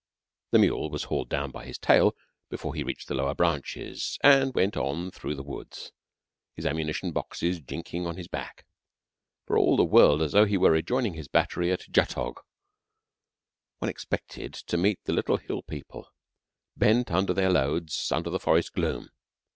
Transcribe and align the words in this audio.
The 0.49 0.57
mule 0.57 0.89
was 0.89 1.03
hauled 1.03 1.29
down 1.29 1.51
by 1.51 1.63
his 1.67 1.77
tail 1.77 2.15
before 2.49 2.73
he 2.73 2.79
had 2.79 2.87
reached 2.87 3.07
the 3.07 3.13
lower 3.13 3.35
branches, 3.35 4.17
and 4.23 4.51
went 4.55 4.75
on 4.75 5.11
through 5.11 5.35
the 5.35 5.43
woods, 5.43 5.91
his 6.55 6.65
ammunition 6.65 7.11
boxes 7.11 7.59
jinking 7.59 8.07
on 8.07 8.17
his 8.17 8.27
back, 8.27 8.65
for 9.45 9.59
all 9.59 9.77
the 9.77 9.83
world 9.83 10.23
as 10.23 10.31
though 10.31 10.45
he 10.45 10.57
were 10.57 10.71
rejoining 10.71 11.13
his 11.13 11.27
battery 11.27 11.71
at 11.71 11.81
Jutogh. 11.91 12.41
One 13.77 13.89
expected 13.89 14.53
to 14.55 14.75
meet 14.75 14.99
the 15.03 15.13
little 15.13 15.37
Hill 15.37 15.61
people 15.61 16.09
bent 16.75 17.11
under 17.11 17.35
their 17.35 17.51
loads 17.51 18.11
under 18.11 18.31
the 18.31 18.39
forest 18.39 18.73
gloom. 18.73 19.09